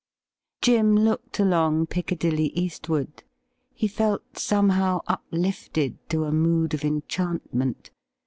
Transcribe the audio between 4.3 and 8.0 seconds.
somehow uplifted to a mood of enchantment.